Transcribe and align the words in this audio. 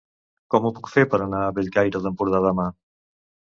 Com 0.53 0.65
ho 0.65 0.71
puc 0.77 0.89
fer 0.93 1.03
per 1.11 1.21
anar 1.27 1.43
a 1.49 1.53
Bellcaire 1.59 2.05
d'Empordà 2.09 2.43
demà? 2.51 2.69